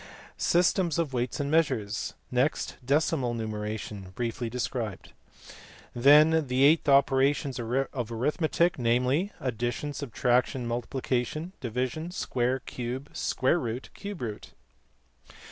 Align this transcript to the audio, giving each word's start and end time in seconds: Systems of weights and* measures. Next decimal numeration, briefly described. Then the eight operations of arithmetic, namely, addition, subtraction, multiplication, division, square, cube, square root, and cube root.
Systems 0.39 0.97
of 0.97 1.13
weights 1.13 1.39
and* 1.39 1.51
measures. 1.51 2.15
Next 2.31 2.75
decimal 2.83 3.35
numeration, 3.35 4.13
briefly 4.15 4.49
described. 4.49 5.13
Then 5.93 6.47
the 6.47 6.63
eight 6.63 6.89
operations 6.89 7.59
of 7.59 8.11
arithmetic, 8.11 8.79
namely, 8.79 9.31
addition, 9.39 9.93
subtraction, 9.93 10.65
multiplication, 10.65 11.53
division, 11.61 12.09
square, 12.09 12.61
cube, 12.61 13.11
square 13.13 13.59
root, 13.59 13.89
and 13.93 13.93
cube 13.93 14.21
root. 14.21 14.53